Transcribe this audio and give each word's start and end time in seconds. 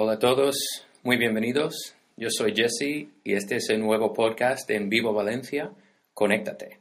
Hola 0.00 0.12
a 0.12 0.18
todos, 0.20 0.56
muy 1.02 1.16
bienvenidos. 1.16 1.96
Yo 2.16 2.28
soy 2.30 2.54
Jesse 2.54 3.08
y 3.24 3.34
este 3.34 3.56
es 3.56 3.68
el 3.68 3.80
nuevo 3.80 4.12
podcast 4.12 4.70
En 4.70 4.88
Vivo 4.88 5.12
Valencia. 5.12 5.72
Conéctate. 6.14 6.78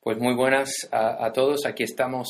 Pues 0.00 0.18
muy 0.18 0.34
buenas 0.34 0.88
a, 0.90 1.32
todos. 1.32 1.64
Aquí 1.64 1.84
estamos 1.84 2.26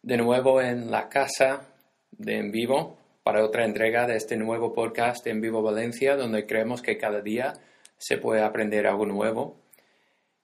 de 0.00 0.16
nuevo 0.16 0.62
en 0.62 0.90
la 0.90 1.10
casa 1.10 1.68
de 2.10 2.38
En 2.38 2.50
Vivo 2.52 2.96
para 3.22 3.44
otra 3.44 3.66
entrega 3.66 4.06
de 4.06 4.16
este 4.16 4.38
nuevo 4.38 4.72
podcast 4.72 5.26
En 5.26 5.42
Vivo 5.42 5.60
Valencia, 5.60 6.16
donde 6.16 6.46
creemos 6.46 6.80
que 6.80 6.96
cada 6.96 7.20
día 7.20 7.52
se 7.98 8.18
puede 8.18 8.42
aprender 8.42 8.86
algo 8.86 9.06
nuevo. 9.06 9.56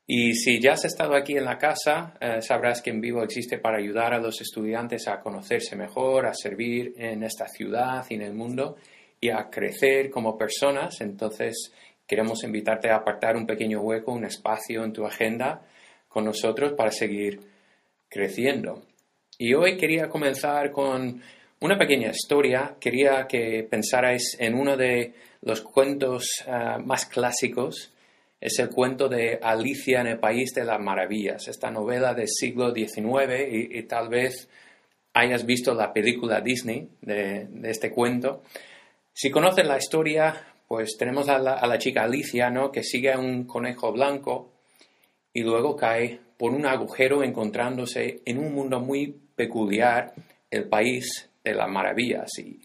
Y 0.07 0.35
si 0.35 0.61
ya 0.61 0.73
has 0.73 0.85
estado 0.85 1.15
aquí 1.15 1.37
en 1.37 1.45
la 1.45 1.59
casa, 1.59 2.15
eh, 2.21 2.43
sabrás 2.43 2.83
que 2.83 2.91
En 2.91 3.01
Vivo 3.01 3.23
existe 3.23 3.59
para 3.59 3.79
ayudar 3.79 4.13
a 4.13 4.19
los 4.19 4.41
estudiantes 4.41 5.07
a 5.09 5.21
conocerse 5.21 5.77
mejor, 5.77 6.27
a 6.27 6.35
servir 6.35 6.95
en 6.97 7.23
esta 7.23 7.47
ciudad 7.49 8.05
y 8.11 8.15
en 8.15 8.23
el 8.23 8.35
mundo 8.35 8.77
y 9.21 9.31
a 9.31 9.49
crecer 9.49 10.11
como 10.11 10.37
personas. 10.37 11.01
Entonces, 11.01 11.73
queremos 12.07 12.43
invitarte 12.43 12.91
a 12.91 12.97
apartar 12.97 13.37
un 13.37 13.47
pequeño 13.47 13.81
hueco, 13.81 14.13
un 14.13 14.25
espacio 14.25 14.85
en 14.85 14.93
tu 14.93 15.07
agenda 15.07 15.63
con 16.09 16.25
nosotros 16.25 16.75
para 16.77 16.91
seguir 16.91 17.41
creciendo. 18.09 18.83
Y 19.39 19.55
hoy 19.55 19.77
quería 19.77 20.09
comenzar 20.09 20.71
con 20.73 21.23
una 21.61 21.79
pequeña 21.79 22.11
historia. 22.11 22.77
Quería 22.79 23.27
que 23.27 23.67
pensarais 23.71 24.37
en 24.39 24.55
uno 24.55 24.77
de 24.77 25.15
los 25.43 25.61
cuentos 25.61 26.45
ah, 26.47 26.79
más 26.85 27.07
clásicos. 27.07 27.93
Es 28.41 28.59
el 28.59 28.71
cuento 28.71 29.09
de 29.09 29.39
Alicia 29.41 30.01
en 30.01 30.09
el 30.09 30.19
País 30.19 30.53
de 30.55 30.65
las 30.65 30.81
Maravillas, 30.81 31.47
esta 31.47 31.71
novela 31.71 32.13
del 32.13 32.27
siglo 32.27 32.75
XIX 32.75 33.47
y, 33.49 33.83
tal 33.85 34.09
vez 34.09 34.49
hayas 35.15 35.47
visto 35.47 35.75
la 35.75 35.93
película 35.93 36.41
Disney 36.41 36.89
de, 37.03 37.47
este 37.63 37.93
cuento. 37.93 38.43
Si 39.13 39.31
conoces 39.31 39.65
la 39.65 39.79
historia, 39.79 40.45
pues 40.67 40.97
tenemos 40.99 41.29
a 41.29 41.39
la, 41.39 41.79
chica 41.79 42.03
Alicia, 42.03 42.51
¿no? 42.51 42.73
Que 42.73 42.83
sigue 42.83 43.13
a 43.13 43.19
un 43.19 43.45
conejo 43.45 43.93
blanco 43.93 44.51
y 45.33 45.43
luego 45.43 45.77
cae 45.77 46.19
por 46.37 46.53
un 46.53 46.67
agujero 46.67 47.23
encontrándose 47.23 48.23
en 48.25 48.39
un 48.39 48.53
mundo 48.55 48.81
muy 48.81 49.15
peculiar, 49.37 50.15
el 50.51 50.69
país 50.69 51.31
de 51.45 51.55
las 51.55 51.69
maravillas. 51.69 52.29
Y, 52.41 52.61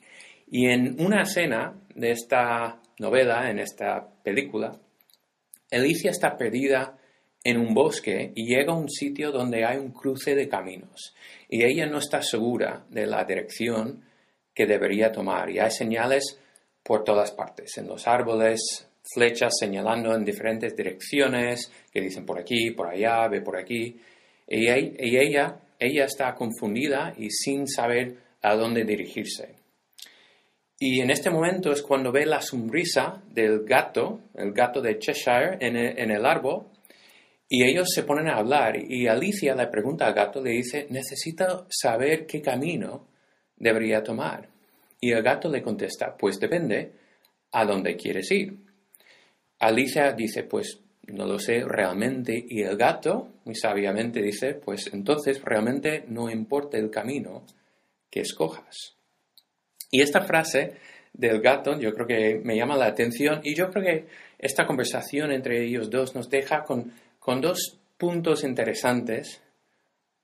y 0.50 0.67
en 0.67 1.00
una 1.00 1.23
escena 1.23 1.73
de 1.94 2.12
esta 2.12 2.81
novela, 3.00 3.50
en 3.50 3.59
esta 3.59 4.08
película, 4.23 4.80
Alicia 5.72 6.12
está 6.12 6.38
perdida 6.38 6.98
en 7.44 7.58
un 7.58 7.73
bosque 7.73 8.31
y 8.36 8.48
llega 8.48 8.73
a 8.73 8.78
un 8.78 8.90
sitio 8.90 9.31
donde 9.31 9.66
hay 9.66 9.78
un 9.78 9.92
cruce 9.92 10.36
de 10.36 10.48
caminos. 10.48 11.14
Y 11.50 11.64
ella 11.64 11.86
no 11.86 11.98
está 11.98 12.22
segura 12.22 12.86
de 12.90 13.06
la 13.06 13.23
dirección 13.25 14.03
que 14.53 14.66
debería 14.66 15.12
tomar. 15.12 15.50
Y 15.50 15.59
hay 15.59 15.72
señales 15.72 16.40
por 16.81 17.03
todas 17.03 17.31
partes, 17.31 17.78
en 17.78 17.88
los 17.88 18.08
árboles, 18.08 18.88
flechas 19.14 19.53
señalando 19.59 20.16
en 20.16 20.23
diferentes 20.23 20.75
direcciones 20.75 21.72
que 21.92 22.02
dicen 22.02 22.25
por 22.25 22.40
aquí, 22.40 22.72
por 22.72 22.88
allá, 22.88 23.28
ve 23.28 23.42
por 23.42 23.58
aquí. 23.58 24.00
Y 24.48 24.70
ella, 24.70 25.59
ella 25.80 26.06
está 26.06 26.34
confundida 26.36 27.14
y 27.18 27.30
sin 27.30 27.68
saber 27.68 28.16
a 28.42 28.56
dónde 28.56 28.86
dirigirse. 28.86 29.56
Y 30.80 31.02
en 31.02 31.09
este 31.09 31.31
momento 31.31 31.72
es 31.72 31.81
cuando 31.81 32.11
ve 32.11 32.25
la 32.25 32.42
sonrisa 32.42 33.23
del 33.31 33.64
gato, 33.64 34.22
el 34.36 34.52
gato 34.52 34.80
de 34.80 35.00
Cheshire, 35.00 35.58
en 35.59 35.75
el, 35.75 36.25
árbol, 36.25 36.67
y 37.50 37.64
ellos 37.64 37.89
se 37.94 38.03
ponen 38.03 38.28
a 38.28 38.38
hablar. 38.38 38.75
Y 38.78 39.08
Alicia 39.08 39.56
le 39.56 39.67
pregunta 39.67 40.06
al 40.06 40.14
gato, 40.14 40.42
le 40.42 40.52
dice, 40.52 40.86
necesito 40.92 41.66
saber 41.69 42.28
qué 42.28 42.42
camino 42.42 43.07
debería 43.56 44.03
tomar. 44.03 44.47
Y 45.02 45.12
el 45.12 45.24
gato 45.24 45.50
le 45.50 45.63
contesta, 45.63 46.16
pues 46.16 46.40
depende 46.40 46.91
a 47.53 47.66
dónde 47.66 47.96
quieres 47.96 48.29
ir. 48.31 48.56
Alicia 49.59 50.12
dice, 50.12 50.44
pues 50.44 50.79
no 51.07 51.25
lo 51.25 51.40
sé 51.40 51.63
realmente. 51.66 52.46
Y 52.47 52.62
el 52.62 52.78
gato, 52.78 53.29
muy 53.46 53.56
sabiamente, 53.56 54.22
dice, 54.22 54.53
pues 54.53 54.91
entonces 54.94 55.41
realmente 55.44 56.06
no 56.07 56.29
importa 56.29 56.78
el 56.78 56.91
camino 56.91 57.46
que 58.12 58.19
escojas. 58.19 58.97
Y 59.92 60.02
esta 60.02 60.22
frase 60.22 60.75
del 61.14 61.42
gato 61.42 61.80
yo 61.80 61.94
creo 61.94 62.08
que 62.08 62.42
me 62.44 62.56
llama 62.56 62.78
la 62.78 62.86
atención 62.86 63.42
y 63.44 63.56
yo 63.56 63.70
creo 63.70 63.84
que 63.84 64.06
esta 64.38 64.66
conversación 64.68 65.31
entre 65.31 65.64
ellos 65.64 65.90
dos 65.90 66.16
nos 66.16 66.30
deja 66.30 66.64
con, 66.64 66.92
dos 67.42 67.80
puntos 67.97 68.44
interesantes 68.44 69.42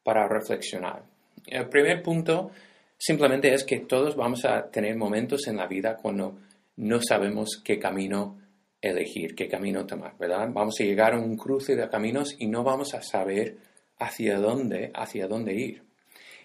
para 0.03 0.27
reflexionar. 0.27 1.03
El 1.47 1.67
primer 1.67 2.01
punto 2.01 2.51
simplemente 2.97 3.53
es 3.53 3.63
que 3.63 3.79
todos 3.79 4.15
vamos 4.15 4.45
a 4.45 4.69
tener 4.69 4.95
momentos 4.95 5.47
en 5.47 5.57
la 5.57 5.67
vida 5.67 5.97
cuando 5.97 6.37
no 6.77 7.01
sabemos 7.01 7.61
qué 7.63 7.79
camino 7.79 8.39
elegir, 8.79 9.35
qué 9.35 9.47
camino 9.47 9.85
tomar, 9.85 10.17
¿verdad? 10.17 10.49
Vamos 10.51 10.75
a 10.79 10.83
llegar 10.83 11.13
a 11.13 11.19
un 11.19 11.35
cruce 11.35 11.75
de 11.75 11.89
caminos 11.89 12.35
y 12.37 12.47
no 12.47 12.63
vamos 12.63 12.93
a 12.93 13.01
saber 13.01 13.57
hacia 13.97 14.37
dónde, 14.37 14.91
hacia 14.93 15.27
dónde 15.27 15.53
ir. 15.55 15.83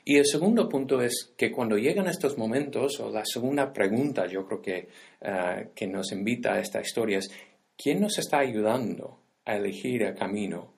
Y 0.09 0.17
el 0.17 0.25
segundo 0.25 0.71
punto 0.71 1.03
es 1.03 1.35
que 1.37 1.53
cuando 1.53 1.77
llegan 1.77 2.07
estos 2.07 2.39
momentos, 2.39 2.99
o 2.99 3.11
la 3.11 3.27
segunda 3.27 3.71
pregunta 3.71 4.27
yo 4.27 4.47
creo 4.47 4.63
que, 4.63 4.89
eh, 5.21 5.69
que 5.75 5.87
nos 5.87 6.13
invita 6.13 6.55
a 6.55 6.61
esta 6.61 6.81
historia 6.81 7.19
es, 7.19 7.31
¿quién 7.77 8.01
nos 8.01 8.17
está 8.17 8.39
ayudando 8.39 9.19
a 9.45 9.57
elegir 9.57 10.05
el 10.05 10.15
camino 10.15 10.73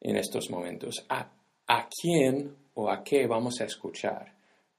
en 0.00 0.14
estos 0.14 0.50
momentos? 0.50 1.04
¿A, 1.08 1.32
a 1.66 1.88
quién 1.88 2.54
o 2.74 2.88
a 2.88 3.02
qué 3.02 3.26
vamos 3.26 3.60
a 3.60 3.64
escuchar? 3.64 4.34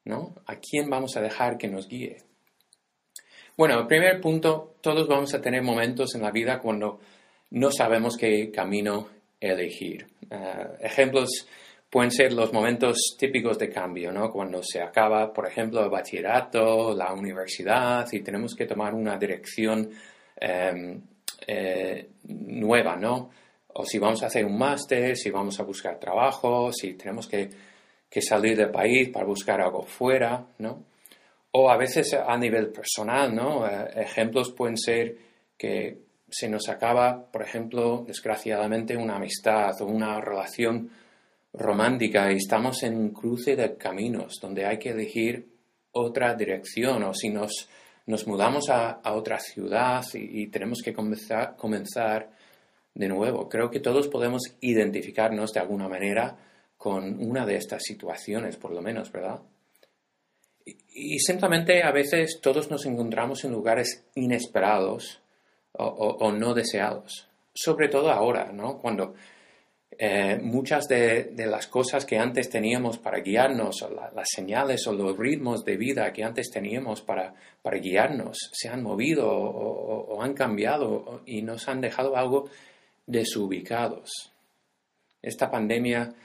¿no? 0.06 0.36
¿A 0.46 0.56
quién 0.56 0.90
vamos 0.90 1.18
a 1.18 1.22
dejar 1.22 1.58
que 1.58 1.68
nos 1.68 1.90
guíe? 1.90 2.24
Bueno, 3.58 3.78
el 3.78 3.88
primer 3.88 4.22
punto, 4.22 4.76
todos 4.80 5.06
vamos 5.06 5.34
a 5.34 5.42
tener 5.42 5.64
momentos 5.64 6.16
en 6.16 6.22
la 6.22 6.32
vida 6.32 6.62
cuando 6.62 7.02
no 7.50 7.70
sabemos 7.74 8.16
qué 8.16 8.52
camino 8.52 9.10
elegir. 9.42 10.08
Eh, 10.30 10.68
ejemplos 10.80 11.46
pueden 11.92 12.10
ser 12.10 12.32
los 12.32 12.54
momentos 12.54 13.18
típicos 13.20 13.60
de 13.60 13.70
cambio, 13.70 14.14
¿no? 14.14 14.32
Cuando 14.32 14.64
se 14.64 14.82
acaba, 14.82 15.34
por 15.34 15.46
ejemplo, 15.46 15.84
el 15.84 15.90
bachillerato, 15.90 16.96
la 16.96 17.14
universidad 17.14 18.08
y 18.14 18.22
tenemos 18.22 18.56
que 18.56 18.66
tomar 18.66 18.94
una 18.94 19.18
dirección 19.18 19.90
em, 20.40 21.02
eh, 21.46 22.12
nueva, 22.24 22.96
¿no? 22.96 23.30
O 23.74 23.86
si 23.86 24.00
vamos 24.00 24.24
a 24.24 24.28
hacer 24.28 24.46
un 24.46 24.58
máster, 24.58 25.18
si 25.18 25.30
vamos 25.30 25.60
a 25.60 25.64
buscar 25.64 26.00
trabajo, 26.00 26.72
si 26.72 26.94
tenemos 26.94 27.28
que, 27.28 27.50
salir 28.22 28.58
del 28.58 28.72
país 28.72 29.10
para 29.10 29.26
buscar 29.26 29.60
algo 29.62 29.84
fuera, 29.84 30.46
¿no? 30.60 30.84
O 31.52 31.70
a 31.70 31.76
veces 31.76 32.14
a 32.14 32.38
nivel 32.38 32.72
personal, 32.72 33.36
¿no? 33.36 33.68
Eh, 33.68 33.92
ejemplos 33.98 34.54
pueden 34.54 34.78
ser 34.78 35.18
que 35.58 35.98
se 36.30 36.48
nos 36.48 36.70
acaba, 36.70 37.26
por 37.30 37.42
ejemplo, 37.42 38.06
desgraciadamente, 38.08 38.96
una 38.96 39.18
amistad 39.18 39.82
o 39.82 39.86
una 39.88 40.22
relación 40.22 40.90
romántica 41.54 42.32
y 42.32 42.38
estamos 42.38 42.84
en 42.84 42.96
un 42.96 43.10
cruce 43.10 43.56
de 43.56 43.76
caminos 43.76 44.40
donde 44.42 44.66
hay 44.66 44.80
que 44.80 44.90
elegir 44.90 45.52
otra 45.92 46.34
dirección 46.34 47.04
o 47.04 47.14
si 47.14 47.30
nos, 47.30 47.70
nos 48.06 48.26
mudamos 48.28 48.70
a, 48.70 49.02
otra 49.14 49.40
ciudad 49.40 50.04
y, 50.14 50.48
tenemos 50.48 50.82
que 50.82 50.94
comenzar, 50.94 51.56
comenzar 51.58 52.32
de 52.94 53.08
nuevo. 53.08 53.50
Creo 53.50 53.70
que 53.70 53.80
todos 53.80 54.08
podemos 54.08 54.42
identificarnos 54.62 55.52
de 55.52 55.60
alguna 55.60 55.90
manera 55.90 56.38
con 56.78 57.22
una 57.24 57.46
de 57.46 57.58
estas 57.58 57.84
situaciones, 57.84 58.58
por 58.58 58.72
lo 58.72 58.82
menos, 58.82 59.12
¿verdad? 59.12 59.42
Y, 60.66 61.20
simplemente 61.20 61.84
a 61.84 61.92
veces 61.92 62.40
todos 62.42 62.70
nos 62.72 62.86
encontramos 62.86 63.44
en 63.44 63.52
lugares 63.52 64.06
inesperados 64.16 65.22
o, 65.74 65.86
o 65.86 66.32
no 66.32 66.54
deseados. 66.54 67.28
Sobre 67.54 67.90
todo 67.90 68.12
ahora, 68.12 68.52
¿no? 68.54 68.78
Cuando 68.80 69.14
eh, 70.04 70.40
muchas 70.42 70.88
de, 70.88 71.32
las 71.46 71.68
cosas 71.68 72.08
que 72.08 72.18
antes 72.18 72.50
teníamos 72.50 72.98
para 72.98 73.20
guiarnos, 73.20 73.88
las 74.16 74.30
señales 74.34 74.88
o 74.88 74.94
los 74.94 75.16
ritmos 75.16 75.64
de 75.64 75.78
vida 75.78 76.12
que 76.12 76.24
antes 76.24 76.50
teníamos 76.50 77.04
para, 77.04 77.36
guiarnos, 77.64 78.50
se 78.52 78.68
han 78.68 78.82
movido 78.82 79.30
o, 79.30 80.20
han 80.24 80.34
cambiado 80.34 81.22
y 81.28 81.44
nos 81.44 81.68
han 81.68 81.82
dejado 81.82 82.18
algo 82.18 82.50
desubicados. 83.06 84.10
Esta 85.22 85.52
pandemia 85.52 86.16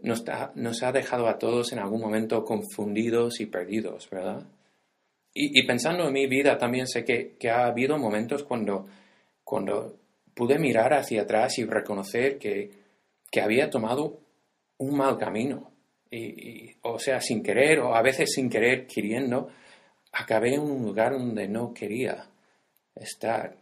nos, 0.00 0.24
ha 0.82 0.92
dejado 0.92 1.28
a 1.28 1.36
todos 1.36 1.72
en 1.72 1.78
algún 1.78 2.00
momento 2.00 2.42
confundidos 2.42 3.38
y 3.40 3.44
perdidos, 3.44 4.08
¿verdad? 4.08 4.44
Y, 5.34 5.62
pensando 5.66 6.06
en 6.06 6.14
mi 6.14 6.26
vida, 6.26 6.56
también 6.56 6.86
sé 6.86 7.04
que, 7.04 7.50
ha 7.50 7.66
habido 7.66 7.98
momentos 7.98 8.44
cuando, 8.44 8.86
cuando 9.44 9.98
pude 10.32 10.58
mirar 10.58 10.94
hacia 10.94 11.20
atrás 11.20 11.58
y 11.58 11.66
reconocer 11.66 12.38
que, 12.38 12.79
que 13.30 13.40
había 13.40 13.70
tomado 13.70 14.20
un 14.78 14.96
mal 14.96 15.16
camino. 15.18 15.70
Y, 16.10 16.74
o 16.82 16.98
sea, 16.98 17.20
sin 17.20 17.42
querer 17.42 17.78
o 17.80 17.94
a 17.94 18.02
veces 18.02 18.32
sin 18.34 18.50
querer 18.50 18.86
queriendo, 18.86 19.48
acabé 20.12 20.54
en 20.54 20.62
un 20.62 20.82
lugar 20.82 21.12
donde 21.12 21.46
no 21.46 21.72
quería 21.72 22.28
estar. 22.96 23.56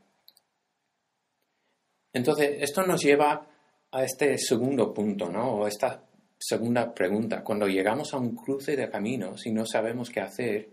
Entonces, 2.13 2.57
esto 2.61 2.83
nos 2.85 3.03
lleva 3.03 3.47
a 3.91 4.05
este 4.05 4.39
segundo 4.39 4.95
punto, 4.95 5.31
¿no? 5.31 5.57
O 5.57 5.67
esta 5.67 6.03
segunda 6.39 6.95
pregunta. 6.95 7.43
Cuando 7.43 7.67
llegamos 7.67 8.15
a 8.15 8.19
un 8.19 8.35
cruce 8.35 8.77
de 8.77 8.89
caminos 8.89 9.47
y 9.47 9.53
no 9.53 9.67
sabemos 9.67 10.09
qué 10.09 10.21
hacer, 10.21 10.71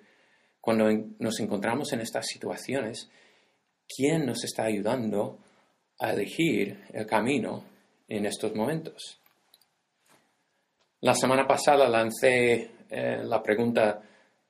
cuando 0.61 0.89
nos 1.19 1.39
encontramos 1.39 1.91
en 1.93 2.01
estas 2.01 2.25
situaciones, 2.27 3.09
¿quién 3.87 4.25
nos 4.25 4.43
está 4.43 4.63
ayudando 4.63 5.39
a 5.99 6.11
elegir 6.11 6.85
el 6.93 7.05
camino 7.05 7.63
en 8.07 8.25
estos 8.25 8.53
momentos? 8.55 9.19
La 11.01 11.13
semana 11.13 11.45
pasada 11.45 11.87
lancé 11.87 12.71
eh, 12.89 13.21
la 13.23 13.41
pregunta 13.43 14.01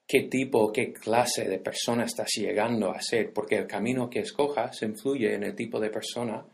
qué 0.07 0.21
tipo, 0.23 0.71
qué 0.71 0.93
clase 0.93 1.49
de 1.49 1.59
persona 1.59 2.05
estás 2.05 2.29
llegando 2.37 2.91
a 2.91 3.01
ser, 3.01 3.33
porque 3.33 3.57
el 3.57 3.67
camino 3.67 4.09
que 4.09 4.19
escojas 4.19 4.81
influye 4.83 5.33
en 5.33 5.43
el 5.43 5.55
tipo 5.55 5.79
de 5.79 5.89
persona 5.89 6.45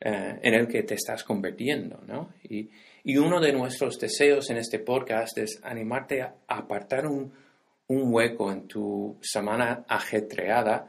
eh, 0.00 0.38
en 0.42 0.54
el 0.54 0.68
que 0.68 0.84
te 0.84 0.94
estás 0.94 1.24
convirtiendo, 1.24 2.00
¿no? 2.06 2.34
Y, 2.44 2.70
uno 3.18 3.40
de 3.40 3.52
nuestros 3.52 3.98
deseos 3.98 4.48
en 4.50 4.58
este 4.58 4.78
podcast 4.78 5.36
es 5.38 5.60
animarte 5.64 6.22
a 6.22 6.36
apartar 6.46 7.04
un, 7.06 7.32
un 7.88 8.14
hueco 8.14 8.52
en 8.52 8.68
tu 8.68 9.18
semana 9.20 9.84
ajetreada 9.88 10.88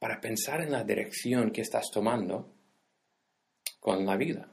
para 0.00 0.20
pensar 0.20 0.60
en 0.62 0.72
la 0.72 0.82
dirección 0.82 1.52
que 1.52 1.60
estás 1.60 1.90
tomando 1.92 2.52
con 3.78 4.04
la 4.04 4.16
vida. 4.16 4.48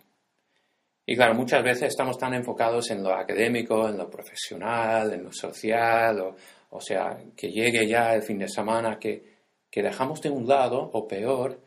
Y 1.05 1.15
claro, 1.15 1.35
muchas 1.35 1.63
veces 1.63 1.89
estamos 1.89 2.17
tan 2.17 2.33
enfocados 2.33 2.89
en 2.89 3.03
lo 3.03 3.13
académico, 3.13 3.87
en 3.87 3.97
lo 3.97 4.09
profesional, 4.09 5.13
en 5.13 5.23
lo 5.23 5.31
social, 5.31 6.35
o, 6.69 6.81
sea, 6.81 7.17
que 7.37 7.49
llegue 7.49 7.87
ya 7.87 8.15
el 8.15 8.23
fin 8.23 8.39
de 8.39 8.49
semana, 8.49 8.97
que, 8.97 9.23
que 9.69 9.83
dejamos 9.83 10.19
de 10.21 10.31
un 10.31 10.47
lado, 10.47 10.89
o 10.93 11.07
peor, 11.07 11.61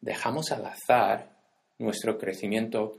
dejamos 0.00 0.50
al 0.50 0.66
azar 0.66 1.30
nuestro 1.78 2.18
crecimiento 2.18 2.98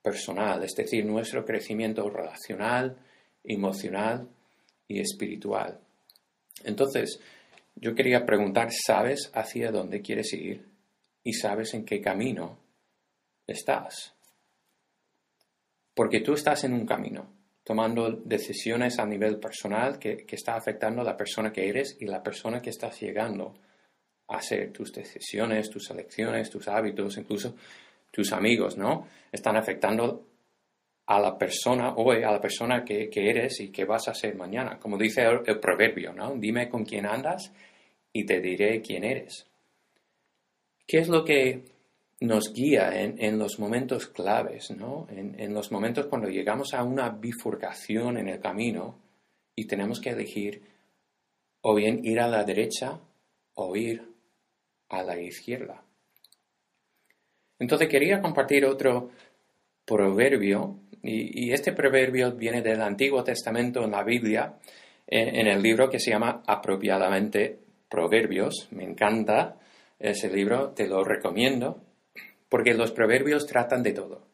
personal, 0.00 0.62
es 0.62 0.74
decir, 0.76 1.04
nuestro 1.04 1.44
crecimiento 1.44 2.08
relacional, 2.08 2.96
emocional 3.42 4.28
y 4.86 5.00
espiritual. 5.00 5.80
Entonces, 6.64 7.20
yo 7.74 7.94
quería 7.94 8.24
preguntar, 8.24 8.68
¿sabes 8.70 9.30
hacia 9.34 9.72
dónde 9.72 10.02
quieres 10.02 10.32
ir? 10.34 10.68
¿Y 11.24 11.32
sabes 11.32 11.74
en 11.74 11.84
qué 11.84 12.00
camino 12.00 12.58
estás? 13.46 14.14
Porque 15.94 16.20
tú 16.20 16.34
estás 16.34 16.64
en 16.64 16.72
un 16.72 16.86
camino 16.86 17.34
tomando 17.64 18.10
decisiones 18.10 18.98
a 18.98 19.06
nivel 19.06 19.38
personal 19.38 19.98
que, 19.98 20.24
que 20.24 20.36
está 20.36 20.56
afectando 20.56 21.02
a 21.02 21.04
la 21.04 21.16
persona 21.16 21.52
que 21.52 21.68
eres 21.68 21.96
y 22.00 22.06
la 22.06 22.22
persona 22.22 22.60
que 22.60 22.70
estás 22.70 23.00
llegando 23.00 23.54
a 24.28 24.40
ser. 24.40 24.72
Tus 24.72 24.92
decisiones, 24.92 25.70
tus 25.70 25.90
elecciones, 25.90 26.50
tus 26.50 26.68
hábitos, 26.68 27.18
incluso 27.18 27.54
tus 28.10 28.32
amigos, 28.32 28.76
¿no? 28.76 29.06
Están 29.30 29.56
afectando 29.56 30.26
a 31.06 31.18
la 31.18 31.36
persona 31.36 31.94
hoy, 31.96 32.22
a 32.22 32.30
la 32.30 32.40
persona 32.40 32.84
que, 32.84 33.10
eres 33.12 33.60
y 33.60 33.70
que 33.70 33.84
vas 33.84 34.06
a 34.08 34.14
ser 34.14 34.36
mañana. 34.36 34.78
Como 34.78 34.96
dice 34.96 35.22
el, 35.22 35.58
proverbio, 35.58 36.12
¿no? 36.12 36.34
Dime 36.36 36.68
con 36.68 36.84
quién 36.84 37.06
andas 37.06 37.52
y 38.12 38.24
te 38.24 38.40
diré 38.40 38.80
quién 38.80 39.04
eres. 39.04 39.46
¿Qué 40.86 40.98
es 40.98 41.08
lo 41.08 41.24
que 41.24 41.64
nos 42.20 42.52
guía 42.52 43.00
en, 43.00 43.38
los 43.38 43.58
momentos 43.58 44.06
claves, 44.06 44.70
¿no? 44.72 45.06
En, 45.10 45.54
los 45.54 45.72
momentos 45.72 46.06
cuando 46.06 46.28
llegamos 46.28 46.74
a 46.74 46.84
una 46.84 47.08
bifurcación 47.08 48.18
en 48.18 48.28
el 48.28 48.40
camino 48.40 48.98
y 49.56 49.66
tenemos 49.66 50.00
que 50.00 50.10
elegir 50.10 50.62
o 51.62 51.74
bien 51.74 52.04
ir 52.04 52.20
a 52.20 52.28
la 52.28 52.44
derecha 52.44 53.00
o 53.54 53.74
ir 53.74 54.06
a 54.90 55.02
la 55.02 55.18
izquierda. 55.18 55.82
Entonces 57.58 57.88
quería 57.88 58.20
compartir 58.20 58.66
otro 58.66 59.10
proverbio 59.86 60.76
y, 61.02 61.50
este 61.52 61.72
proverbio 61.72 62.32
viene 62.32 62.60
del 62.60 62.82
Antiguo 62.82 63.24
Testamento 63.24 63.82
en 63.82 63.92
la 63.92 64.04
Biblia, 64.04 64.58
en 65.06 65.46
el 65.46 65.62
libro 65.62 65.88
que 65.88 65.98
se 65.98 66.10
llama 66.10 66.42
apropiadamente 66.46 67.58
Proverbios. 67.88 68.68
Me 68.72 68.84
encanta 68.84 69.56
ese 69.98 70.30
libro, 70.30 70.70
te 70.70 70.86
lo 70.86 71.02
recomiendo 71.02 71.89
porque 72.50 72.74
los 72.74 72.90
proverbios 72.90 73.46
tratan 73.46 73.82
de 73.82 73.92
todo. 73.92 74.26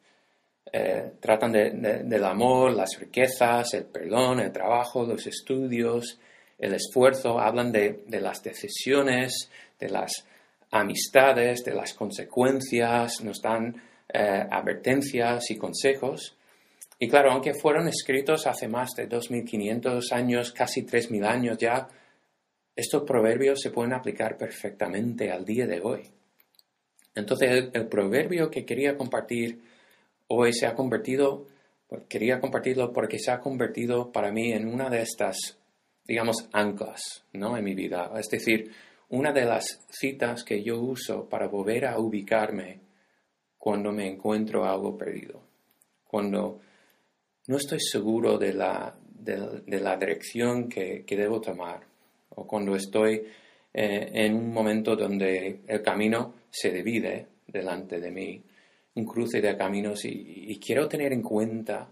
Eh, 0.73 1.13
tratan 1.21 1.53
del 1.53 2.25
amor, 2.25 2.73
las 2.73 2.99
riquezas, 2.99 3.73
el 3.75 3.85
perdón, 3.85 4.41
el 4.41 4.51
trabajo, 4.51 5.07
los 5.07 5.25
estudios, 5.29 6.19
el 6.59 6.75
esfuerzo, 6.75 7.39
hablan 7.39 7.71
de, 7.71 8.05
las 8.09 8.43
decisiones, 8.43 9.49
de 9.79 9.89
las 9.91 10.27
amistades, 10.73 11.63
de 11.63 11.75
las 11.75 11.95
consecuencias, 11.95 13.23
nos 13.23 13.41
dan 13.41 13.81
eh, 14.13 14.45
advertencias 14.51 15.51
y 15.51 15.57
consejos. 15.57 16.37
Y 16.99 17.09
claro, 17.09 17.31
aunque 17.31 17.55
fueron 17.55 17.87
escritos 17.87 18.47
hace 18.47 18.67
más 18.67 18.91
de 18.97 19.09
2.500 19.09 20.13
años, 20.13 20.53
casi 20.53 20.85
3.000 20.85 21.27
años 21.27 21.59
ya, 21.59 21.87
estos 22.75 23.05
proverbios 23.05 23.61
se 23.61 23.71
pueden 23.71 23.93
aplicar 23.93 24.37
perfectamente 24.37 25.31
al 25.31 25.45
día 25.45 25.67
de 25.67 25.81
hoy. 25.81 26.16
Entonces, 27.17 27.71
el, 27.73 27.89
proverbio 27.89 28.51
que 28.51 28.65
quería 28.65 28.97
compartir 28.97 29.61
hoy 30.29 30.53
se 30.53 30.67
ha 30.67 30.75
convertido, 30.75 31.47
pues, 31.89 32.03
quería 32.09 32.41
compartirlo 32.41 32.93
porque 32.93 33.19
se 33.19 33.31
ha 33.31 33.41
convertido 33.41 34.13
para 34.13 34.31
mí 34.31 34.53
en 34.53 34.69
una 34.69 34.91
de 34.91 35.03
estas, 35.03 35.59
digamos, 36.05 36.49
anclas, 36.53 37.25
¿no? 37.33 37.57
En 37.57 37.65
mi 37.65 37.75
vida. 37.75 38.13
Es 38.19 38.29
decir, 38.29 38.71
una 39.09 39.33
de 39.33 39.47
las 39.47 39.81
citas 39.89 40.45
que 40.45 40.63
yo 40.63 40.79
uso 40.79 41.29
para 41.29 41.49
volver 41.49 41.87
a 41.87 41.99
ubicarme 41.99 42.81
cuando 43.57 43.93
me 43.93 44.07
encuentro 44.07 44.65
algo 44.65 44.97
perdido. 44.99 45.41
Cuando 46.05 46.61
no 47.49 47.57
estoy 47.57 47.81
seguro 47.81 48.37
de 48.37 48.53
la, 48.53 48.95
de, 49.01 49.81
la 49.81 49.97
dirección 49.97 50.69
que, 50.69 51.05
que, 51.05 51.17
debo 51.17 51.41
tomar. 51.41 51.81
O 52.31 52.47
cuando 52.47 52.77
estoy 52.77 53.27
eh, 53.79 54.25
en 54.25 54.35
un 54.35 54.55
momento 54.55 54.97
donde 54.97 55.61
el 55.67 55.83
camino 55.83 56.33
se 56.49 56.71
divide 56.71 57.27
delante 57.47 58.01
de 58.01 58.11
mí, 58.11 58.43
un 58.95 59.05
cruce 59.05 59.43
de 59.43 59.55
caminos 59.55 60.03
y, 60.07 60.59
quiero 60.59 60.89
tener 60.89 61.13
en 61.13 61.21
cuenta 61.21 61.87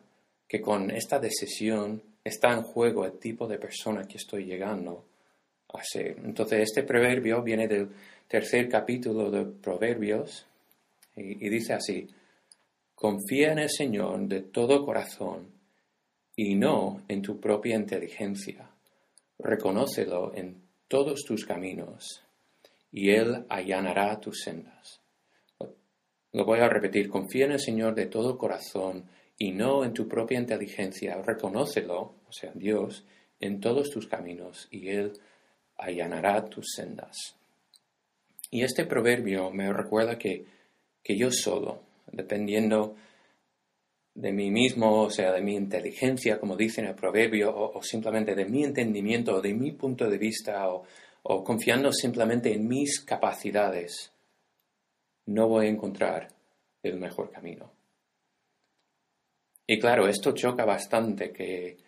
que 0.48 0.62
con 0.62 0.90
esta 0.90 1.18
decisión 1.18 2.02
está 2.24 2.54
en 2.54 2.62
juego 2.62 3.04
el 3.04 3.18
tipo 3.18 3.46
de 3.46 3.58
persona 3.58 4.08
que 4.08 4.16
estoy 4.16 4.46
llegando 4.46 5.04
a 5.74 5.82
ser. 5.84 6.16
Entonces 6.24 6.60
este 6.60 6.84
proverbio 6.84 7.42
viene 7.42 7.68
del 7.68 7.90
tercer 8.28 8.66
capítulo 8.66 9.30
de 9.30 9.44
Proverbios 9.44 10.46
y, 11.16 11.44
y 11.44 11.50
dice 11.50 11.74
así, 11.74 12.08
confía 12.94 13.52
en 13.52 13.58
el 13.58 13.70
Señor 13.70 14.26
de 14.26 14.40
todo 14.40 14.86
corazón 14.86 15.48
y 16.34 16.54
no 16.54 17.02
en 17.08 17.20
tu 17.20 17.38
propia 17.38 17.76
inteligencia. 17.76 18.70
Reconócelo 19.38 20.32
en 20.34 20.63
todos 20.94 21.24
tus 21.24 21.44
caminos, 21.44 22.22
y 22.92 23.10
Él 23.10 23.46
allanará 23.48 24.20
tus 24.20 24.42
sendas. 24.42 25.00
Lo 26.30 26.44
voy 26.44 26.60
a 26.60 26.68
repetir, 26.68 27.08
confía 27.08 27.46
en 27.46 27.50
el 27.50 27.58
Señor 27.58 27.96
de 27.96 28.06
todo 28.06 28.38
corazón 28.38 29.10
y 29.36 29.50
no 29.50 29.84
en 29.84 29.92
tu 29.92 30.06
propia 30.06 30.38
inteligencia. 30.38 31.20
Reconócelo, 31.20 32.14
o 32.28 32.32
sea, 32.32 32.52
Dios, 32.54 33.04
en 33.40 33.58
todos 33.58 33.90
tus 33.90 34.06
caminos, 34.06 34.68
y 34.70 34.90
Él 34.90 35.14
allanará 35.76 36.44
tus 36.44 36.66
sendas. 36.76 37.34
Y 38.52 38.62
este 38.62 38.84
proverbio 38.84 39.50
me 39.50 39.72
recuerda 39.72 40.16
que, 40.16 40.46
que 41.02 41.16
yo 41.16 41.32
solo, 41.32 41.82
dependiendo 42.12 42.94
de 44.14 44.32
mí 44.32 44.50
mismo, 44.50 45.02
o 45.02 45.10
sea, 45.10 45.32
de 45.32 45.40
mi 45.40 45.56
inteligencia, 45.56 46.38
como 46.38 46.56
dice 46.56 46.80
en 46.80 46.88
el 46.88 46.94
proverbio, 46.94 47.54
o, 47.54 47.82
simplemente 47.82 48.34
de 48.34 48.44
mi 48.44 48.62
entendimiento, 48.64 49.36
o 49.36 49.40
de 49.40 49.54
mi 49.54 49.72
punto 49.72 50.08
de 50.08 50.18
vista, 50.18 50.68
o, 50.68 51.44
confiando 51.44 51.92
simplemente 51.92 52.52
en 52.52 52.68
mis 52.68 53.00
capacidades, 53.00 54.12
no 55.26 55.48
voy 55.48 55.66
a 55.66 55.70
encontrar 55.70 56.28
el 56.82 56.98
mejor 56.98 57.30
camino. 57.30 57.72
Y 59.66 59.78
claro, 59.78 60.06
esto 60.06 60.32
choca 60.32 60.64
bastante 60.64 61.78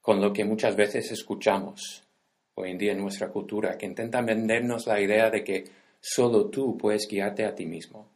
con 0.00 0.20
lo 0.20 0.32
que 0.32 0.44
muchas 0.44 0.76
veces 0.76 1.10
escuchamos 1.10 2.04
hoy 2.54 2.70
en 2.70 2.78
día 2.78 2.92
en 2.92 3.00
nuestra 3.00 3.28
cultura, 3.28 3.78
que 3.78 3.86
intentan 3.86 4.26
vendernos 4.26 4.86
la 4.86 5.00
idea 5.00 5.30
de 5.30 5.42
que 5.42 5.64
solo 6.00 6.50
tú 6.50 6.76
puedes 6.76 7.08
guiarte 7.08 7.46
a 7.46 7.54
ti 7.54 7.64
mismo 7.64 8.12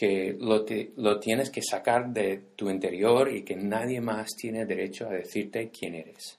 que 0.00 0.34
lo, 0.40 0.64
lo, 0.96 1.20
tienes 1.20 1.50
que 1.50 1.60
sacar 1.60 2.08
de 2.10 2.38
tu 2.56 2.70
interior 2.70 3.30
y 3.30 3.42
que 3.42 3.54
nadie 3.54 4.00
más 4.00 4.30
tiene 4.34 4.64
derecho 4.64 5.06
a 5.06 5.12
decirte 5.12 5.68
quién 5.68 5.94
eres. 5.94 6.38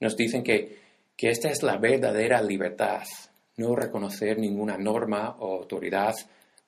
Nos 0.00 0.16
dicen 0.16 0.42
que, 0.42 0.78
que 1.16 1.30
esta 1.30 1.48
es 1.48 1.62
la 1.62 1.76
verdadera 1.76 2.42
libertad, 2.42 3.04
no 3.58 3.76
reconocer 3.76 4.36
ninguna 4.36 4.76
norma 4.78 5.36
o 5.38 5.58
autoridad 5.58 6.12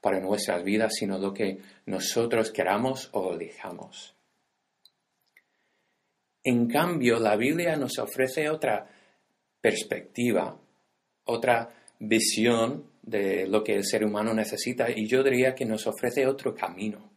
para 0.00 0.20
nuestras 0.20 0.62
vidas, 0.62 0.92
sino 0.94 1.18
lo 1.18 1.34
que 1.34 1.58
nosotros 1.86 2.52
queramos 2.52 3.10
o 3.10 3.34
elijamos. 3.34 4.14
En 6.44 6.68
cambio, 6.68 7.18
la 7.18 7.34
Biblia 7.34 7.74
nos 7.74 7.98
ofrece 7.98 8.48
otra 8.48 8.86
perspectiva, 9.60 10.56
otra 11.24 11.70
visión 11.98 12.93
de 13.06 13.46
lo 13.46 13.62
que 13.62 13.74
el 13.74 13.84
ser 13.84 14.04
humano 14.04 14.32
necesita 14.32 14.90
y 14.90 15.06
yo 15.06 15.22
diría 15.22 15.54
que 15.54 15.66
nos 15.66 15.86
ofrece 15.86 16.26
otro 16.26 16.54
camino. 16.54 17.10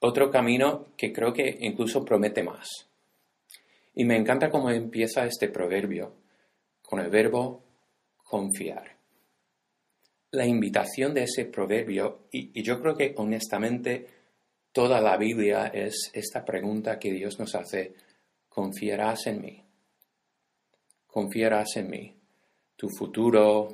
Otro 0.00 0.30
camino 0.30 0.88
que 0.96 1.12
creo 1.12 1.32
que 1.32 1.56
incluso 1.60 2.04
promete 2.04 2.42
más. 2.42 2.68
Y 3.94 4.04
me 4.04 4.16
encanta 4.16 4.50
cómo 4.50 4.70
empieza 4.70 5.26
este 5.26 5.48
proverbio 5.48 6.14
con 6.82 7.00
el 7.00 7.10
verbo 7.10 7.62
confiar. 8.24 8.96
La 10.32 10.46
invitación 10.46 11.12
de 11.12 11.24
ese 11.24 11.46
proverbio, 11.46 12.26
y, 12.30 12.62
yo 12.62 12.80
creo 12.80 12.96
que 12.96 13.14
honestamente 13.16 14.06
toda 14.72 15.00
la 15.00 15.16
Biblia 15.16 15.66
es 15.66 16.10
esta 16.14 16.44
pregunta 16.44 16.98
que 16.98 17.12
Dios 17.12 17.38
nos 17.38 17.54
hace, 17.54 17.94
¿confiarás 18.48 19.26
en 19.26 19.40
mí? 19.40 19.64
¿Confiarás 21.06 21.76
en 21.76 21.90
mí? 21.90 22.14
Tu 22.76 22.88
futuro, 22.96 23.68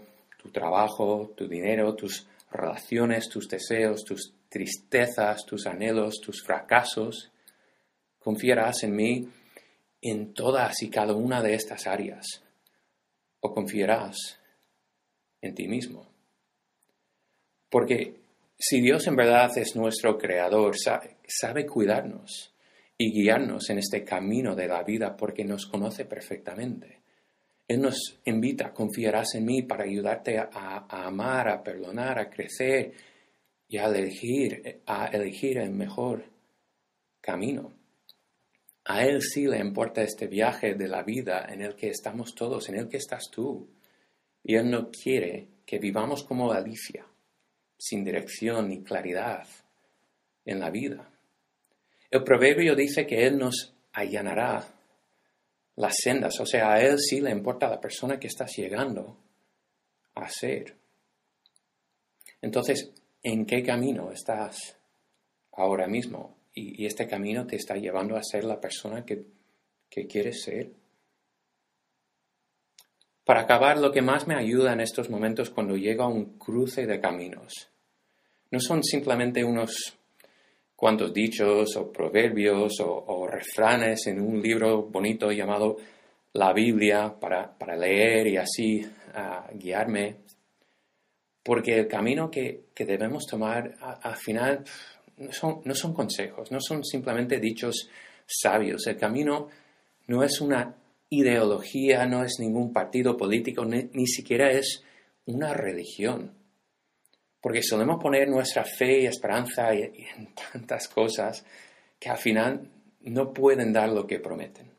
tu 0.47 0.53
trabajo, 0.53 1.33
tu 1.37 1.49
dinero, 1.49 1.95
tus 1.95 2.27
relaciones, 2.51 3.29
tus 3.29 3.49
deseos, 3.49 4.05
tus 4.05 4.33
tristezas, 4.49 5.45
tus 5.45 5.67
anhelos, 5.67 6.21
tus 6.21 6.43
fracasos. 6.43 7.31
Confiarás 8.21 8.85
en 8.85 8.95
mí 8.95 9.29
en 10.01 10.33
todas 10.35 10.83
y 10.83 10.91
cada 10.91 11.15
una 11.15 11.43
de 11.43 11.55
estas 11.55 11.87
áreas. 11.87 12.43
O 13.41 13.53
confiarás 13.53 14.39
en 15.41 15.55
ti 15.55 15.67
mismo. 15.67 16.07
Porque 17.69 18.15
si 18.59 18.81
Dios 18.81 19.07
en 19.07 19.17
verdad 19.17 19.51
es 19.59 19.75
nuestro 19.75 20.17
creador, 20.17 20.77
sabe, 20.79 21.17
sabe, 21.27 21.67
cuidarnos 21.67 22.53
y 22.97 23.13
guiarnos 23.13 23.69
en 23.71 23.79
este 23.79 24.05
camino 24.05 24.55
de 24.55 24.69
la 24.69 24.83
vida 24.83 25.17
porque 25.17 25.45
nos 25.45 25.67
conoce 25.67 26.05
perfectamente. 26.05 27.01
Él 27.69 27.83
nos 27.83 28.21
invita, 28.25 28.73
confiarás 28.73 29.35
en 29.35 29.45
mí 29.45 29.63
para 29.63 29.85
ayudarte 29.85 30.39
a, 30.39 30.87
amar, 30.89 31.49
a 31.49 31.63
perdonar, 31.63 32.19
a 32.19 32.31
crecer 32.31 32.93
y 33.69 33.79
a 33.79 33.87
elegir, 33.87 34.83
a 34.87 35.07
elegir 35.07 35.59
el 35.59 35.73
mejor 35.73 36.25
camino. 37.21 37.73
A 38.85 39.05
Él 39.05 39.21
sí 39.21 39.47
le 39.47 39.59
importa 39.59 40.03
este 40.03 40.29
viaje 40.29 40.75
de 40.75 40.87
la 40.87 41.03
vida 41.03 41.47
en 41.49 41.61
el 41.61 41.75
que 41.75 41.89
estamos 41.89 42.37
todos, 42.37 42.69
en 42.69 42.77
el 42.77 42.89
que 42.89 42.99
estás 42.99 43.25
tú. 43.33 43.69
Y 44.45 44.55
Él 44.55 44.71
no 44.71 44.91
quiere 44.91 45.49
que 45.67 45.81
vivamos 45.81 46.23
como 46.23 46.53
Alicia, 46.53 47.05
sin 47.77 48.05
dirección 48.05 48.69
ni 48.69 48.85
claridad 48.85 49.45
en 50.45 50.61
la 50.61 50.71
vida. 50.71 51.11
El 52.09 52.23
proverbio 52.23 52.77
dice 52.77 53.05
que 53.05 53.27
Él 53.27 53.39
nos 53.39 53.75
allanará 53.93 54.76
las 55.77 55.95
sendas. 55.97 56.39
O 56.41 56.47
sea, 56.47 56.73
a 56.73 56.81
Él 56.81 56.99
sí 56.99 57.21
le 57.21 57.31
importa 57.31 57.69
la 57.69 57.81
persona 57.81 58.19
que 58.19 58.27
estás 58.27 58.57
llegando 58.57 59.17
a 60.15 60.29
ser. 60.29 60.75
Entonces, 62.43 62.93
¿en 63.23 63.47
qué 63.47 63.63
camino 63.63 64.11
estás 64.11 64.77
ahora 65.53 65.87
mismo? 65.87 66.37
Y, 66.55 66.87
este 66.87 67.07
camino 67.07 67.47
te 67.47 67.57
está 67.57 67.77
llevando 67.77 68.17
a 68.17 68.23
ser 68.23 68.45
la 68.45 68.61
persona 68.61 69.05
que, 69.05 69.25
que 69.91 70.07
quieres 70.07 70.43
ser. 70.43 70.73
Para 73.25 73.43
acabar, 73.43 73.79
lo 73.79 73.93
que 73.93 74.03
más 74.03 74.27
me 74.27 74.37
ayuda 74.37 74.73
en 74.73 74.81
estos 74.81 75.11
momentos 75.11 75.51
cuando 75.51 75.77
llego 75.77 76.05
a 76.05 76.09
un 76.09 76.39
cruce 76.39 76.87
de 76.87 77.01
caminos 77.01 77.53
no 78.51 78.61
son 78.61 78.83
simplemente 78.83 79.45
unos 79.45 79.96
cuantos 80.77 81.13
dichos 81.13 81.75
o 81.77 81.91
proverbios 81.91 82.75
o, 82.81 83.27
refranes 83.27 84.07
en 84.07 84.21
un 84.21 84.41
libro 84.43 84.83
bonito 84.83 85.33
llamado 85.33 85.77
la 86.35 86.53
Biblia 86.53 87.17
para, 87.19 87.77
leer 87.77 88.27
y 88.27 88.37
así 88.37 88.87
ah, 89.15 89.49
guiarme. 89.55 90.17
Porque 91.43 91.79
el 91.79 91.89
camino 91.89 92.31
que, 92.31 92.67
debemos 92.77 93.25
tomar 93.27 93.75
al 93.81 94.17
final 94.17 94.63
no 95.17 95.33
son, 95.33 95.63
no 95.65 95.75
son 95.75 95.95
consejos, 95.95 96.53
no 96.53 96.61
son 96.61 96.85
simplemente 96.85 97.41
dichos 97.41 97.89
sabios. 98.27 98.87
El 98.87 98.99
camino 98.99 99.49
no 100.09 100.23
es 100.23 100.41
una 100.41 100.77
ideología, 101.09 102.05
no 102.07 102.23
es 102.23 102.35
ningún 102.39 102.73
partido 102.73 103.17
político, 103.17 103.65
ni 103.65 104.07
siquiera 104.07 104.51
es 104.51 104.83
una 105.25 105.55
religión. 105.55 106.36
Porque 107.41 107.63
solemos 107.63 108.03
poner 108.03 108.29
nuestra 108.29 108.65
fe 108.65 109.03
y 109.03 109.07
esperanza 109.07 109.73
en 109.73 110.35
tantas 110.53 110.89
cosas 110.89 111.45
que 111.99 112.09
al 112.09 112.19
final 112.19 112.71
no 113.01 113.33
pueden 113.33 113.73
dar 113.73 113.89
lo 113.91 114.07
que 114.07 114.21
prometen. 114.21 114.71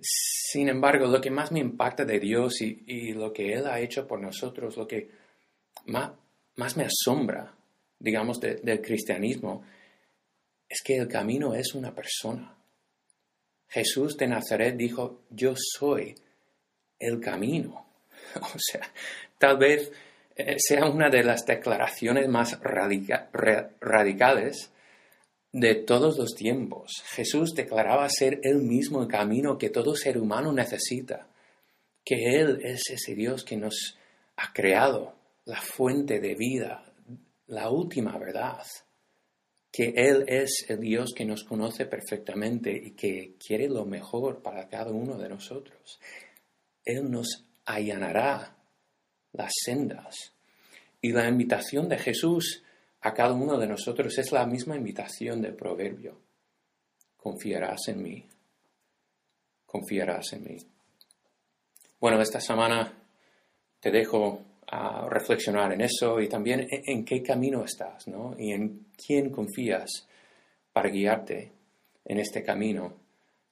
Sin 0.00 0.68
embargo, 0.68 1.06
lo 1.06 1.20
que 1.20 1.30
más 1.30 1.50
me 1.50 1.60
impacta 1.60 2.04
de 2.04 2.20
Dios 2.20 2.60
y, 2.60 3.12
lo 3.12 3.32
que 3.32 3.52
Él 3.52 3.66
ha 3.66 3.80
hecho 3.80 4.06
por 4.06 4.20
nosotros, 4.20 4.76
lo 4.76 4.86
que 4.86 5.10
más, 5.86 6.76
me 6.76 6.84
asombra, 6.84 7.54
digamos, 7.98 8.40
del 8.40 8.80
cristianismo, 8.80 9.64
es 10.68 10.82
que 10.82 10.96
el 10.96 11.08
camino 11.08 11.54
es 11.54 11.74
una 11.74 11.94
persona. 11.94 12.54
Jesús 13.68 14.16
de 14.16 14.28
Nazaret 14.28 14.76
dijo, 14.76 15.24
yo 15.30 15.54
soy 15.56 16.14
el 16.98 17.20
camino. 17.20 17.86
O 18.34 18.58
sea, 18.58 18.82
tal 19.38 19.56
vez 19.56 19.90
sea 20.58 20.88
una 20.88 21.10
de 21.10 21.24
las 21.24 21.44
declaraciones 21.44 22.28
más 22.28 22.60
radicales 22.62 24.70
de 25.52 25.74
todos 25.74 26.18
los 26.18 26.34
tiempos. 26.34 27.02
Jesús 27.06 27.54
declaraba 27.54 28.08
ser 28.08 28.40
Él 28.42 28.62
mismo 28.62 29.02
el 29.02 29.08
camino 29.08 29.58
que 29.58 29.70
todo 29.70 29.96
ser 29.96 30.18
humano 30.18 30.52
necesita, 30.52 31.28
que 32.04 32.40
Él 32.40 32.60
es 32.62 32.82
ese 32.90 33.14
Dios 33.14 33.44
que 33.44 33.56
nos 33.56 33.98
ha 34.36 34.52
creado, 34.52 35.16
la 35.44 35.60
fuente 35.60 36.20
de 36.20 36.34
vida, 36.34 36.92
la 37.46 37.70
última 37.70 38.16
verdad, 38.18 38.62
que 39.72 39.94
Él 39.96 40.24
es 40.28 40.66
el 40.68 40.80
Dios 40.80 41.12
que 41.16 41.24
nos 41.24 41.44
conoce 41.44 41.86
perfectamente 41.86 42.70
y 42.70 42.92
que 42.92 43.36
quiere 43.44 43.68
lo 43.68 43.84
mejor 43.84 44.42
para 44.42 44.68
cada 44.68 44.92
uno 44.92 45.18
de 45.18 45.28
nosotros. 45.28 45.98
Él 46.84 47.10
nos 47.10 47.44
allanará 47.64 48.57
las 49.32 49.52
sendas. 49.64 50.32
Y 51.00 51.12
la 51.12 51.28
invitación 51.28 51.88
de 51.88 51.98
Jesús 51.98 52.62
a 53.00 53.14
cada 53.14 53.32
uno 53.32 53.58
de 53.58 53.66
nosotros 53.66 54.18
es 54.18 54.32
la 54.32 54.46
misma 54.46 54.76
invitación 54.76 55.40
del 55.40 55.54
proverbio. 55.54 56.18
Confiarás 57.16 57.88
en 57.88 58.02
mí. 58.02 58.26
Confiarás 59.66 60.32
en 60.32 60.44
mí. 60.44 60.56
Bueno, 62.00 62.20
esta 62.20 62.40
semana 62.40 62.92
te 63.80 63.90
dejo 63.90 64.42
a 64.70 65.08
reflexionar 65.08 65.72
en 65.72 65.80
eso 65.80 66.20
y 66.20 66.28
también 66.28 66.66
en, 66.70 67.04
qué 67.04 67.22
camino 67.22 67.64
estás, 67.64 68.06
¿no? 68.08 68.34
Y 68.38 68.52
en 68.52 68.86
quién 68.96 69.30
confías 69.30 70.06
para 70.72 70.90
guiarte 70.90 71.52
en 72.04 72.18
este 72.18 72.42
camino 72.42 72.94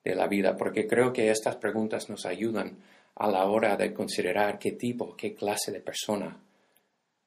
de 0.05 0.15
la 0.15 0.29
vida, 0.29 0.57
porque 0.57 0.87
creo 0.87 1.13
que 1.13 1.31
estas 1.31 1.57
preguntas 1.57 2.09
nos 2.09 2.27
ayudan 2.27 2.77
a 3.17 3.31
la 3.31 3.47
hora 3.47 3.77
de 3.77 3.93
considerar 3.93 4.59
qué 4.59 4.73
tipo, 4.73 5.17
qué 5.17 5.35
clase 5.35 5.73
de 5.73 5.81
persona 5.81 6.37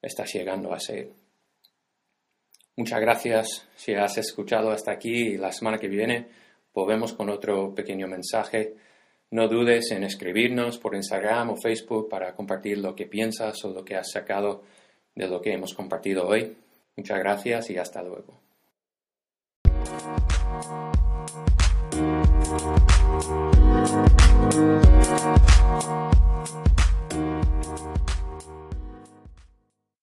estás 0.00 0.32
llegando 0.32 0.72
a 0.72 0.80
ser. 0.80 1.10
Muchas 2.76 3.00
gracias 3.00 3.68
si 3.74 3.94
has 3.94 4.16
escuchado 4.16 4.70
hasta 4.70 4.92
aquí. 4.92 5.36
La 5.36 5.52
semana 5.52 5.78
que 5.78 5.88
viene 5.88 6.28
volvemos 6.72 7.12
con 7.12 7.28
otro 7.28 7.74
pequeño 7.74 8.06
mensaje. 8.06 8.74
No 9.32 9.48
dudes 9.48 9.90
en 9.90 10.04
escribirnos 10.04 10.78
por 10.78 10.94
Instagram 10.94 11.50
o 11.50 11.56
Facebook 11.56 12.08
para 12.08 12.34
compartir 12.34 12.78
lo 12.78 12.94
que 12.94 13.06
piensas 13.06 13.64
o 13.64 13.70
lo 13.70 13.84
que 13.84 13.96
has 13.96 14.10
sacado 14.10 14.62
de 15.14 15.28
lo 15.28 15.40
que 15.40 15.52
hemos 15.52 15.74
compartido 15.74 16.26
hoy. 16.26 16.56
Muchas 16.96 17.18
gracias 17.18 17.70
y 17.70 17.76
hasta 17.76 18.02
luego. 18.02 18.40